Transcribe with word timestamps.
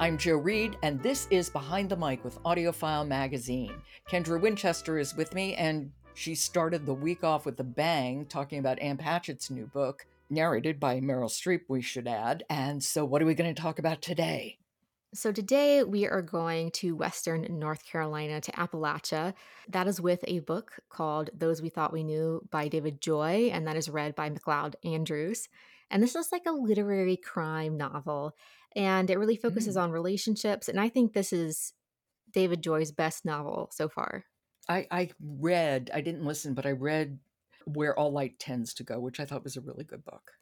I'm 0.00 0.16
Jo 0.16 0.36
Reed, 0.36 0.78
and 0.82 0.98
this 1.02 1.28
is 1.30 1.50
Behind 1.50 1.90
the 1.90 1.96
Mic 1.96 2.24
with 2.24 2.42
AudioFile 2.42 3.06
Magazine. 3.06 3.74
Kendra 4.10 4.40
Winchester 4.40 4.98
is 4.98 5.14
with 5.14 5.34
me, 5.34 5.54
and 5.56 5.92
she 6.14 6.34
started 6.34 6.86
the 6.86 6.94
week 6.94 7.22
off 7.22 7.44
with 7.44 7.60
a 7.60 7.64
bang 7.64 8.24
talking 8.24 8.60
about 8.60 8.78
Ann 8.78 8.96
Patchett's 8.96 9.50
new 9.50 9.66
book, 9.66 10.06
narrated 10.30 10.80
by 10.80 11.00
Meryl 11.00 11.28
Streep, 11.28 11.64
we 11.68 11.82
should 11.82 12.08
add. 12.08 12.44
And 12.48 12.82
so, 12.82 13.04
what 13.04 13.20
are 13.20 13.26
we 13.26 13.34
going 13.34 13.54
to 13.54 13.62
talk 13.62 13.78
about 13.78 14.00
today? 14.00 14.56
So, 15.12 15.32
today 15.32 15.84
we 15.84 16.06
are 16.06 16.22
going 16.22 16.70
to 16.70 16.96
Western 16.96 17.46
North 17.58 17.84
Carolina 17.84 18.40
to 18.40 18.52
Appalachia. 18.52 19.34
That 19.68 19.86
is 19.86 20.00
with 20.00 20.24
a 20.26 20.38
book 20.38 20.78
called 20.88 21.28
Those 21.36 21.60
We 21.60 21.68
Thought 21.68 21.92
We 21.92 22.04
Knew 22.04 22.40
by 22.50 22.68
David 22.68 23.02
Joy, 23.02 23.50
and 23.52 23.66
that 23.66 23.76
is 23.76 23.90
read 23.90 24.14
by 24.14 24.30
MacLeod 24.30 24.76
Andrews. 24.82 25.50
And 25.90 26.02
this 26.02 26.14
is 26.14 26.30
like 26.32 26.46
a 26.46 26.52
literary 26.52 27.16
crime 27.16 27.76
novel 27.76 28.36
and 28.76 29.10
it 29.10 29.18
really 29.18 29.36
focuses 29.36 29.76
mm. 29.76 29.82
on 29.82 29.90
relationships. 29.90 30.68
And 30.68 30.80
I 30.80 30.88
think 30.88 31.12
this 31.12 31.32
is 31.32 31.72
David 32.32 32.62
Joy's 32.62 32.92
best 32.92 33.24
novel 33.24 33.70
so 33.72 33.88
far. 33.88 34.24
I, 34.68 34.86
I 34.90 35.10
read, 35.20 35.90
I 35.92 36.00
didn't 36.00 36.24
listen, 36.24 36.54
but 36.54 36.66
I 36.66 36.72
read 36.72 37.18
Where 37.64 37.98
All 37.98 38.12
Light 38.12 38.38
Tends 38.38 38.74
to 38.74 38.84
Go, 38.84 39.00
which 39.00 39.18
I 39.18 39.24
thought 39.24 39.44
was 39.44 39.56
a 39.56 39.60
really 39.60 39.84
good 39.84 40.04
book. 40.04 40.32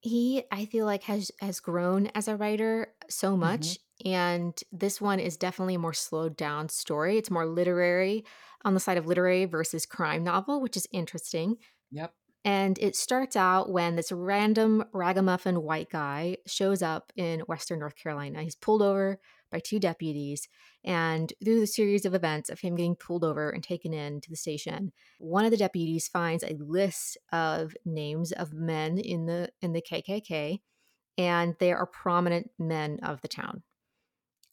He, 0.00 0.42
I 0.50 0.64
feel 0.64 0.84
like, 0.84 1.04
has 1.04 1.30
has 1.40 1.60
grown 1.60 2.08
as 2.08 2.26
a 2.26 2.36
writer 2.36 2.92
so 3.08 3.36
much, 3.36 3.78
mm-hmm. 4.04 4.08
and 4.10 4.60
this 4.72 5.00
one 5.00 5.20
is 5.20 5.36
definitely 5.36 5.76
a 5.76 5.78
more 5.78 5.92
slowed 5.92 6.36
down 6.36 6.68
story. 6.70 7.18
It's 7.18 7.30
more 7.30 7.46
literary 7.46 8.24
on 8.64 8.74
the 8.74 8.80
side 8.80 8.98
of 8.98 9.06
literary 9.06 9.44
versus 9.44 9.86
crime 9.86 10.24
novel, 10.24 10.60
which 10.60 10.76
is 10.76 10.88
interesting. 10.90 11.56
Yep. 11.92 12.12
And 12.44 12.76
it 12.80 12.96
starts 12.96 13.36
out 13.36 13.70
when 13.70 13.94
this 13.94 14.10
random 14.10 14.84
ragamuffin 14.92 15.62
white 15.62 15.90
guy 15.90 16.38
shows 16.46 16.82
up 16.82 17.12
in 17.14 17.40
Western 17.40 17.78
North 17.78 17.94
Carolina. 17.94 18.42
He's 18.42 18.56
pulled 18.56 18.82
over 18.82 19.20
by 19.52 19.60
two 19.60 19.78
deputies. 19.78 20.48
And 20.82 21.32
through 21.44 21.60
the 21.60 21.66
series 21.66 22.04
of 22.04 22.14
events 22.14 22.50
of 22.50 22.58
him 22.58 22.74
getting 22.74 22.96
pulled 22.96 23.22
over 23.22 23.50
and 23.50 23.62
taken 23.62 23.92
in 23.92 24.20
to 24.22 24.30
the 24.30 24.36
station, 24.36 24.90
one 25.18 25.44
of 25.44 25.52
the 25.52 25.56
deputies 25.56 26.08
finds 26.08 26.42
a 26.42 26.56
list 26.58 27.16
of 27.30 27.76
names 27.84 28.32
of 28.32 28.52
men 28.52 28.98
in 28.98 29.26
the 29.26 29.50
in 29.60 29.72
the 29.72 29.82
KKK, 29.82 30.60
and 31.16 31.54
they 31.60 31.72
are 31.72 31.86
prominent 31.86 32.50
men 32.58 32.98
of 33.04 33.20
the 33.20 33.28
town. 33.28 33.62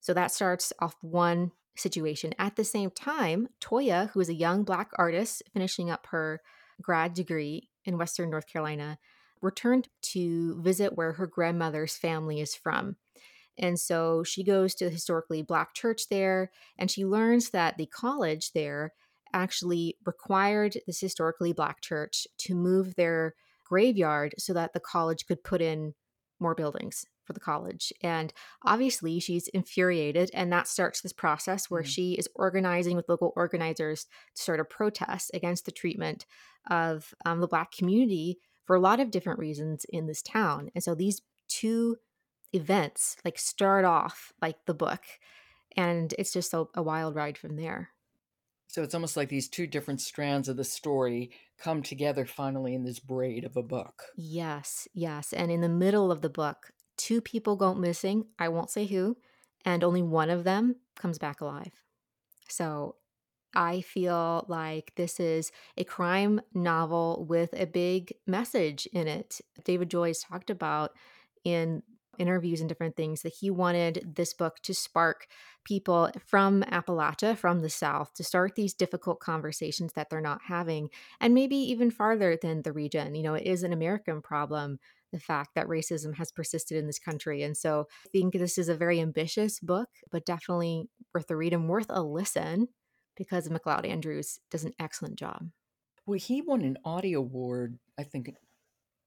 So 0.00 0.12
that 0.14 0.32
starts 0.32 0.72
off 0.80 0.96
one 1.02 1.52
situation. 1.76 2.32
At 2.38 2.56
the 2.56 2.64
same 2.64 2.90
time, 2.90 3.48
Toya, 3.60 4.10
who 4.10 4.20
is 4.20 4.28
a 4.28 4.34
young 4.34 4.64
black 4.64 4.90
artist 4.96 5.42
finishing 5.52 5.90
up 5.90 6.06
her 6.10 6.40
grad 6.80 7.14
degree 7.14 7.68
in 7.86 7.98
Western 7.98 8.30
North 8.30 8.46
Carolina, 8.46 8.98
returned 9.40 9.88
to 10.02 10.60
visit 10.60 10.96
where 10.96 11.12
her 11.12 11.26
grandmother's 11.26 11.96
family 11.96 12.40
is 12.40 12.54
from. 12.54 12.96
And 13.58 13.78
so 13.80 14.22
she 14.22 14.44
goes 14.44 14.74
to 14.74 14.84
the 14.84 14.90
historically 14.90 15.42
black 15.42 15.74
church 15.74 16.08
there, 16.08 16.50
and 16.78 16.90
she 16.90 17.06
learns 17.06 17.50
that 17.50 17.78
the 17.78 17.86
college 17.86 18.52
there 18.52 18.92
actually 19.32 19.96
required 20.04 20.76
this 20.86 21.00
historically 21.00 21.52
black 21.52 21.80
church 21.80 22.26
to 22.38 22.54
move 22.54 22.94
their 22.96 23.34
graveyard 23.64 24.34
so 24.38 24.52
that 24.52 24.72
the 24.72 24.80
college 24.80 25.26
could 25.26 25.42
put 25.42 25.60
in 25.60 25.94
more 26.38 26.54
buildings 26.54 27.06
for 27.26 27.32
the 27.32 27.40
college. 27.40 27.92
And 28.02 28.32
obviously, 28.62 29.18
she's 29.20 29.48
infuriated, 29.48 30.30
and 30.32 30.52
that 30.52 30.68
starts 30.68 31.00
this 31.00 31.12
process 31.12 31.70
where 31.70 31.82
mm-hmm. 31.82 31.88
she 31.88 32.12
is 32.14 32.28
organizing 32.34 32.96
with 32.96 33.08
local 33.08 33.32
organizers 33.36 34.06
to 34.34 34.42
start 34.42 34.60
a 34.60 34.64
protest 34.64 35.30
against 35.34 35.64
the 35.64 35.72
treatment 35.72 36.26
of 36.70 37.14
um, 37.24 37.40
the 37.40 37.48
Black 37.48 37.72
community 37.72 38.38
for 38.64 38.76
a 38.76 38.80
lot 38.80 39.00
of 39.00 39.10
different 39.10 39.38
reasons 39.38 39.84
in 39.88 40.06
this 40.06 40.22
town. 40.22 40.70
And 40.74 40.82
so 40.82 40.94
these 40.94 41.22
two 41.48 41.96
events 42.52 43.16
like 43.24 43.38
start 43.38 43.84
off 43.84 44.32
like 44.40 44.56
the 44.66 44.74
book, 44.74 45.02
and 45.76 46.14
it's 46.18 46.32
just 46.32 46.54
a, 46.54 46.64
a 46.74 46.82
wild 46.82 47.14
ride 47.14 47.38
from 47.38 47.56
there. 47.56 47.90
So 48.68 48.82
it's 48.82 48.94
almost 48.94 49.16
like 49.16 49.28
these 49.28 49.48
two 49.48 49.66
different 49.66 50.00
strands 50.00 50.48
of 50.48 50.56
the 50.56 50.64
story 50.64 51.30
come 51.58 51.82
together 51.82 52.26
finally 52.26 52.74
in 52.74 52.84
this 52.84 52.98
braid 52.98 53.44
of 53.44 53.56
a 53.56 53.62
book. 53.62 54.02
Yes, 54.16 54.88
yes. 54.92 55.32
And 55.32 55.50
in 55.50 55.60
the 55.60 55.68
middle 55.68 56.10
of 56.10 56.20
the 56.20 56.28
book, 56.28 56.72
two 56.96 57.20
people 57.20 57.56
go 57.56 57.74
missing. 57.74 58.26
I 58.38 58.48
won't 58.48 58.70
say 58.70 58.86
who, 58.86 59.16
and 59.64 59.82
only 59.84 60.02
one 60.02 60.30
of 60.30 60.44
them 60.44 60.76
comes 60.96 61.18
back 61.18 61.40
alive. 61.40 61.72
So 62.48 62.96
I 63.54 63.80
feel 63.80 64.44
like 64.48 64.92
this 64.96 65.18
is 65.18 65.50
a 65.76 65.84
crime 65.84 66.40
novel 66.52 67.26
with 67.28 67.54
a 67.58 67.66
big 67.66 68.12
message 68.26 68.86
in 68.92 69.08
it. 69.08 69.40
David 69.64 69.90
Joy's 69.90 70.20
talked 70.20 70.50
about 70.50 70.92
in 71.44 71.82
interviews 72.18 72.60
and 72.60 72.68
different 72.68 72.96
things 72.96 73.22
that 73.22 73.34
he 73.40 73.50
wanted 73.50 74.14
this 74.16 74.32
book 74.32 74.56
to 74.62 74.74
spark 74.74 75.26
people 75.64 76.10
from 76.26 76.62
Appalachia, 76.62 77.36
from 77.36 77.60
the 77.60 77.70
South, 77.70 78.12
to 78.14 78.24
start 78.24 78.54
these 78.54 78.74
difficult 78.74 79.20
conversations 79.20 79.92
that 79.94 80.08
they're 80.10 80.20
not 80.20 80.40
having, 80.46 80.88
and 81.20 81.34
maybe 81.34 81.56
even 81.56 81.90
farther 81.90 82.38
than 82.40 82.62
the 82.62 82.72
region. 82.72 83.14
You 83.14 83.22
know, 83.22 83.34
it 83.34 83.46
is 83.46 83.62
an 83.62 83.72
American 83.72 84.22
problem, 84.22 84.78
the 85.12 85.20
fact 85.20 85.50
that 85.54 85.66
racism 85.66 86.16
has 86.16 86.32
persisted 86.32 86.76
in 86.76 86.86
this 86.86 86.98
country. 86.98 87.42
And 87.42 87.56
so 87.56 87.86
I 88.04 88.08
think 88.12 88.34
this 88.34 88.58
is 88.58 88.68
a 88.68 88.74
very 88.74 89.00
ambitious 89.00 89.60
book, 89.60 89.88
but 90.10 90.26
definitely 90.26 90.88
worth 91.14 91.30
a 91.30 91.36
read 91.36 91.52
and 91.52 91.68
worth 91.68 91.86
a 91.88 92.02
listen 92.02 92.68
because 93.16 93.48
MacLeod 93.48 93.86
Andrews 93.86 94.40
does 94.50 94.64
an 94.64 94.72
excellent 94.78 95.16
job. 95.16 95.50
Well, 96.06 96.18
he 96.18 96.42
won 96.42 96.62
an 96.62 96.78
Audie 96.84 97.14
Award, 97.14 97.78
I 97.98 98.04
think, 98.04 98.30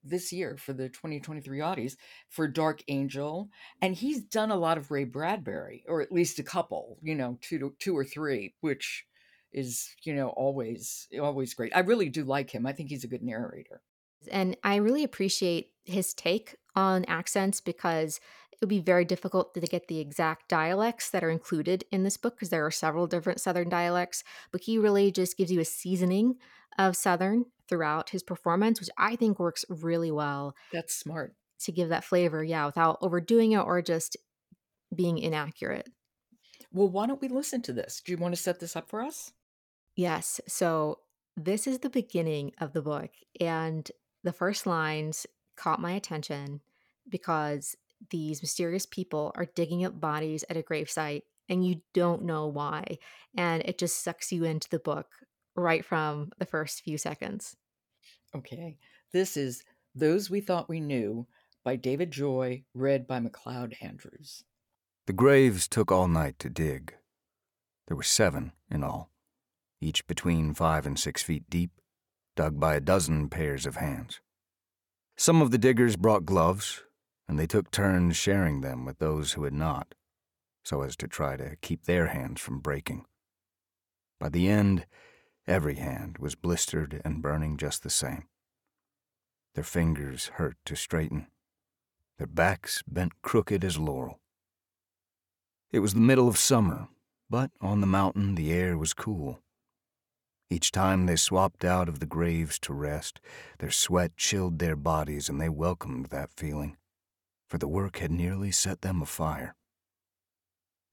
this 0.03 0.31
year 0.31 0.57
for 0.57 0.73
the 0.73 0.89
2023 0.89 1.59
Audies 1.59 1.95
for 2.29 2.47
Dark 2.47 2.83
Angel, 2.87 3.49
and 3.81 3.95
he's 3.95 4.21
done 4.21 4.51
a 4.51 4.57
lot 4.57 4.77
of 4.77 4.91
Ray 4.91 5.03
Bradbury, 5.03 5.83
or 5.87 6.01
at 6.01 6.11
least 6.11 6.39
a 6.39 6.43
couple, 6.43 6.97
you 7.01 7.15
know, 7.15 7.37
two 7.41 7.75
two 7.79 7.97
or 7.97 8.05
three, 8.05 8.53
which 8.61 9.05
is 9.51 9.93
you 10.03 10.13
know 10.13 10.29
always 10.29 11.07
always 11.21 11.53
great. 11.53 11.75
I 11.75 11.79
really 11.79 12.09
do 12.09 12.23
like 12.23 12.49
him. 12.49 12.65
I 12.65 12.73
think 12.73 12.89
he's 12.89 13.03
a 13.03 13.09
good 13.09 13.23
narrator. 13.23 13.81
And 14.31 14.57
I 14.63 14.75
really 14.75 15.03
appreciate 15.03 15.71
his 15.85 16.13
take 16.13 16.55
on 16.75 17.05
accents 17.05 17.61
because 17.61 18.19
it 18.51 18.59
would 18.61 18.69
be 18.69 18.79
very 18.79 19.05
difficult 19.05 19.53
to 19.53 19.61
get 19.61 19.87
the 19.87 19.99
exact 19.99 20.49
dialects 20.49 21.09
that 21.11 21.23
are 21.23 21.29
included 21.29 21.85
in 21.91 22.03
this 22.03 22.17
book 22.17 22.35
because 22.35 22.49
there 22.49 22.65
are 22.65 22.71
several 22.71 23.07
different 23.07 23.39
Southern 23.39 23.69
dialects. 23.69 24.23
But 24.51 24.61
he 24.61 24.77
really 24.77 25.11
just 25.11 25.37
gives 25.37 25.51
you 25.51 25.59
a 25.59 25.65
seasoning 25.65 26.35
of 26.77 26.97
Southern 26.97 27.45
throughout 27.67 28.09
his 28.09 28.23
performance, 28.23 28.79
which 28.79 28.89
I 28.97 29.15
think 29.15 29.39
works 29.39 29.63
really 29.69 30.11
well. 30.11 30.55
That's 30.73 30.95
smart. 30.95 31.35
To 31.61 31.71
give 31.71 31.89
that 31.89 32.03
flavor, 32.03 32.43
yeah, 32.43 32.65
without 32.65 32.97
overdoing 33.01 33.51
it 33.53 33.59
or 33.59 33.81
just 33.81 34.17
being 34.93 35.17
inaccurate. 35.17 35.89
Well, 36.71 36.89
why 36.89 37.07
don't 37.07 37.21
we 37.21 37.27
listen 37.27 37.61
to 37.63 37.73
this? 37.73 38.01
Do 38.03 38.11
you 38.11 38.17
want 38.17 38.35
to 38.35 38.41
set 38.41 38.59
this 38.59 38.75
up 38.75 38.89
for 38.89 39.01
us? 39.01 39.33
Yes. 39.95 40.39
So, 40.47 40.99
this 41.35 41.67
is 41.67 41.79
the 41.79 41.89
beginning 41.89 42.51
of 42.59 42.73
the 42.73 42.81
book, 42.81 43.11
and 43.39 43.89
the 44.23 44.33
first 44.33 44.65
lines 44.65 45.25
caught 45.55 45.81
my 45.81 45.91
attention 45.91 46.61
because 47.09 47.75
these 48.11 48.41
mysterious 48.41 48.85
people 48.85 49.31
are 49.35 49.45
digging 49.45 49.83
up 49.83 49.99
bodies 49.99 50.45
at 50.49 50.57
a 50.57 50.63
gravesite 50.63 51.23
and 51.49 51.65
you 51.65 51.81
don't 51.93 52.23
know 52.23 52.47
why. 52.47 52.97
And 53.35 53.61
it 53.65 53.77
just 53.77 54.03
sucks 54.03 54.31
you 54.31 54.43
into 54.43 54.69
the 54.69 54.79
book 54.79 55.07
right 55.55 55.83
from 55.83 56.31
the 56.37 56.45
first 56.45 56.81
few 56.81 56.97
seconds. 56.97 57.55
Okay. 58.35 58.77
This 59.11 59.35
is 59.35 59.63
Those 59.95 60.29
We 60.29 60.39
Thought 60.39 60.69
We 60.69 60.79
Knew 60.79 61.27
by 61.63 61.75
David 61.75 62.11
Joy, 62.11 62.63
read 62.73 63.07
by 63.07 63.19
MacLeod 63.19 63.75
Andrews. 63.81 64.43
The 65.07 65.13
graves 65.13 65.67
took 65.67 65.91
all 65.91 66.07
night 66.07 66.37
to 66.39 66.49
dig. 66.49 66.93
There 67.87 67.97
were 67.97 68.03
seven 68.03 68.51
in 68.69 68.83
all, 68.83 69.09
each 69.81 70.05
between 70.05 70.53
five 70.53 70.85
and 70.85 70.97
six 70.99 71.23
feet 71.23 71.49
deep, 71.49 71.71
dug 72.39 72.57
by 72.57 72.75
a 72.75 72.79
dozen 72.79 73.27
pairs 73.27 73.65
of 73.65 73.75
hands. 73.75 74.21
Some 75.17 75.41
of 75.41 75.51
the 75.51 75.57
diggers 75.57 75.97
brought 75.97 76.25
gloves, 76.25 76.83
and 77.27 77.37
they 77.37 77.45
took 77.45 77.69
turns 77.69 78.15
sharing 78.15 78.61
them 78.61 78.85
with 78.85 78.99
those 78.99 79.33
who 79.33 79.43
had 79.43 79.51
not, 79.51 79.93
so 80.63 80.81
as 80.81 80.95
to 80.95 81.07
try 81.09 81.35
to 81.35 81.57
keep 81.59 81.83
their 81.83 82.07
hands 82.07 82.39
from 82.39 82.59
breaking. 82.59 83.03
By 84.21 84.29
the 84.29 84.47
end, 84.47 84.85
every 85.47 85.75
hand 85.75 86.17
was 86.17 86.35
blistered 86.35 87.01
and 87.03 87.21
burning 87.21 87.57
just 87.57 87.83
the 87.83 87.89
same. 87.89 88.29
Their 89.55 89.65
fingers 89.65 90.27
hurt 90.35 90.55
to 90.63 90.77
straighten, 90.77 91.27
their 92.19 92.27
backs 92.27 92.81
bent 92.87 93.21
crooked 93.21 93.65
as 93.65 93.77
laurel. 93.77 94.21
It 95.73 95.79
was 95.79 95.93
the 95.93 95.99
middle 95.99 96.29
of 96.29 96.37
summer, 96.37 96.87
but 97.29 97.51
on 97.59 97.81
the 97.81 97.85
mountain 97.85 98.35
the 98.35 98.53
air 98.53 98.77
was 98.77 98.93
cool. 98.93 99.41
Each 100.49 100.71
time 100.71 101.05
they 101.05 101.15
swapped 101.15 101.63
out 101.63 101.87
of 101.87 101.99
the 101.99 102.05
graves 102.05 102.57
to 102.59 102.73
rest, 102.73 103.21
their 103.59 103.71
sweat 103.71 104.17
chilled 104.17 104.59
their 104.59 104.75
bodies 104.75 105.29
and 105.29 105.39
they 105.39 105.49
welcomed 105.49 106.07
that 106.07 106.31
feeling 106.31 106.77
for 107.49 107.57
the 107.57 107.67
work 107.67 107.97
had 107.97 108.11
nearly 108.11 108.51
set 108.51 108.81
them 108.81 109.01
afire. 109.01 109.55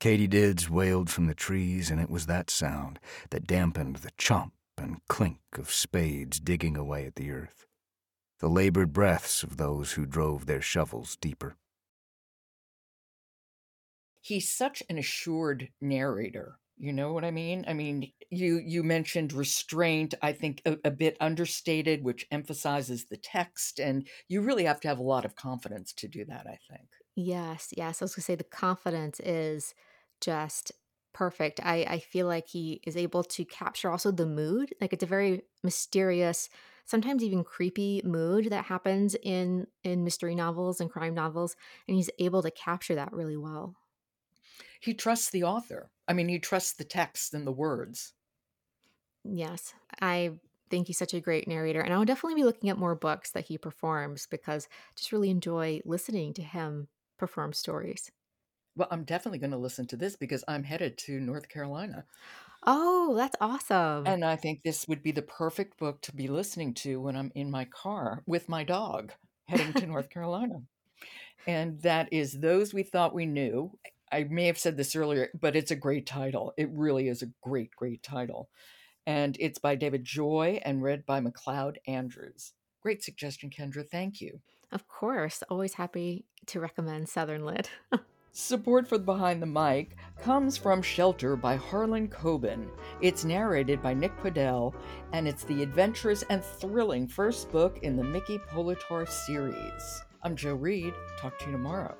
Katydids 0.00 0.68
wailed 0.70 1.10
from 1.10 1.26
the 1.26 1.34
trees, 1.34 1.90
and 1.90 2.00
it 2.00 2.10
was 2.10 2.26
that 2.26 2.50
sound 2.50 2.98
that 3.30 3.46
dampened 3.46 3.96
the 3.96 4.10
chomp 4.12 4.52
and 4.78 5.00
clink 5.08 5.40
of 5.52 5.70
spades 5.70 6.40
digging 6.40 6.76
away 6.76 7.06
at 7.06 7.16
the 7.16 7.30
earth, 7.30 7.66
the 8.40 8.48
labored 8.48 8.92
breaths 8.92 9.42
of 9.42 9.56
those 9.56 9.92
who 9.92 10.06
drove 10.06 10.46
their 10.46 10.62
shovels 10.62 11.16
deeper. 11.16 11.56
he's 14.20 14.52
such 14.52 14.82
an 14.88 14.98
assured 14.98 15.68
narrator. 15.80 16.58
You 16.78 16.92
know 16.92 17.12
what 17.12 17.24
I 17.24 17.30
mean? 17.30 17.64
I 17.66 17.72
mean, 17.74 18.12
you 18.30 18.58
you 18.58 18.82
mentioned 18.82 19.32
restraint. 19.32 20.14
I 20.22 20.32
think 20.32 20.60
a, 20.66 20.78
a 20.84 20.90
bit 20.90 21.16
understated, 21.20 22.02
which 22.04 22.26
emphasizes 22.30 23.06
the 23.06 23.16
text, 23.16 23.80
and 23.80 24.06
you 24.28 24.42
really 24.42 24.64
have 24.64 24.80
to 24.82 24.88
have 24.88 24.98
a 24.98 25.02
lot 25.02 25.24
of 25.24 25.34
confidence 25.36 25.92
to 25.94 26.08
do 26.08 26.24
that. 26.26 26.46
I 26.46 26.58
think. 26.70 26.90
Yes, 27.14 27.72
yes. 27.76 28.02
I 28.02 28.04
was 28.04 28.14
gonna 28.14 28.22
say 28.24 28.34
the 28.34 28.44
confidence 28.44 29.20
is 29.20 29.74
just 30.20 30.72
perfect. 31.12 31.60
I 31.64 31.84
I 31.88 31.98
feel 31.98 32.26
like 32.26 32.48
he 32.48 32.80
is 32.86 32.96
able 32.96 33.24
to 33.24 33.44
capture 33.44 33.90
also 33.90 34.10
the 34.10 34.26
mood. 34.26 34.74
Like 34.80 34.92
it's 34.92 35.02
a 35.02 35.06
very 35.06 35.42
mysterious, 35.62 36.48
sometimes 36.84 37.22
even 37.24 37.42
creepy 37.44 38.02
mood 38.04 38.46
that 38.50 38.66
happens 38.66 39.14
in 39.22 39.66
in 39.82 40.04
mystery 40.04 40.34
novels 40.34 40.80
and 40.80 40.90
crime 40.90 41.14
novels, 41.14 41.56
and 41.88 41.96
he's 41.96 42.10
able 42.18 42.42
to 42.42 42.50
capture 42.50 42.94
that 42.96 43.12
really 43.12 43.36
well. 43.36 43.76
He 44.80 44.94
trusts 44.94 45.30
the 45.30 45.44
author. 45.44 45.90
I 46.08 46.12
mean, 46.12 46.28
he 46.28 46.38
trusts 46.38 46.72
the 46.72 46.84
text 46.84 47.34
and 47.34 47.46
the 47.46 47.52
words. 47.52 48.12
Yes, 49.24 49.74
I 50.00 50.32
think 50.70 50.86
he's 50.86 50.98
such 50.98 51.14
a 51.14 51.20
great 51.20 51.48
narrator, 51.48 51.80
and 51.80 51.92
I'll 51.92 52.04
definitely 52.04 52.36
be 52.36 52.44
looking 52.44 52.70
at 52.70 52.78
more 52.78 52.94
books 52.94 53.30
that 53.32 53.46
he 53.46 53.58
performs 53.58 54.26
because 54.26 54.66
I 54.70 54.92
just 54.96 55.12
really 55.12 55.30
enjoy 55.30 55.80
listening 55.84 56.34
to 56.34 56.42
him 56.42 56.88
perform 57.18 57.52
stories. 57.52 58.10
Well, 58.76 58.88
I'm 58.90 59.04
definitely 59.04 59.38
going 59.38 59.52
to 59.52 59.56
listen 59.56 59.86
to 59.88 59.96
this 59.96 60.16
because 60.16 60.44
I'm 60.46 60.62
headed 60.64 60.98
to 60.98 61.18
North 61.18 61.48
Carolina. 61.48 62.04
Oh, 62.66 63.14
that's 63.16 63.36
awesome. 63.40 64.06
And 64.06 64.24
I 64.24 64.36
think 64.36 64.62
this 64.62 64.86
would 64.88 65.02
be 65.02 65.12
the 65.12 65.22
perfect 65.22 65.78
book 65.78 66.02
to 66.02 66.14
be 66.14 66.28
listening 66.28 66.74
to 66.74 67.00
when 67.00 67.16
I'm 67.16 67.32
in 67.34 67.50
my 67.50 67.64
car 67.64 68.22
with 68.26 68.48
my 68.48 68.64
dog 68.64 69.12
heading 69.48 69.72
to 69.74 69.86
North 69.86 70.10
Carolina. 70.10 70.62
And 71.46 71.80
that 71.82 72.12
is 72.12 72.40
Those 72.40 72.74
We 72.74 72.82
Thought 72.82 73.14
We 73.14 73.24
Knew. 73.24 73.78
I 74.10 74.24
may 74.24 74.46
have 74.46 74.58
said 74.58 74.76
this 74.76 74.94
earlier, 74.94 75.30
but 75.38 75.56
it's 75.56 75.70
a 75.70 75.76
great 75.76 76.06
title. 76.06 76.52
It 76.56 76.70
really 76.72 77.08
is 77.08 77.22
a 77.22 77.32
great, 77.42 77.70
great 77.76 78.02
title. 78.02 78.48
And 79.06 79.36
it's 79.38 79.58
by 79.58 79.76
David 79.76 80.04
Joy 80.04 80.60
and 80.64 80.82
read 80.82 81.06
by 81.06 81.20
MacLeod 81.20 81.78
Andrews. 81.86 82.52
Great 82.82 83.02
suggestion, 83.02 83.50
Kendra. 83.50 83.88
Thank 83.88 84.20
you. 84.20 84.40
Of 84.72 84.88
course, 84.88 85.42
always 85.48 85.74
happy 85.74 86.24
to 86.46 86.60
recommend 86.60 87.08
Southern 87.08 87.44
Lit. 87.44 87.70
Support 88.32 88.86
for 88.86 88.98
Behind 88.98 89.40
the 89.40 89.46
Mic 89.46 89.96
comes 90.20 90.58
from 90.58 90.82
Shelter 90.82 91.36
by 91.36 91.56
Harlan 91.56 92.08
Coben. 92.08 92.68
It's 93.00 93.24
narrated 93.24 93.82
by 93.82 93.94
Nick 93.94 94.14
Podehl, 94.18 94.74
and 95.12 95.26
it's 95.26 95.44
the 95.44 95.62
adventurous 95.62 96.22
and 96.28 96.44
thrilling 96.44 97.08
first 97.08 97.50
book 97.50 97.78
in 97.82 97.96
the 97.96 98.04
Mickey 98.04 98.38
Bolitar 98.52 99.08
series. 99.08 100.02
I'm 100.22 100.36
Jo 100.36 100.54
Reed. 100.54 100.92
Talk 101.18 101.38
to 101.38 101.46
you 101.46 101.52
tomorrow. 101.52 101.96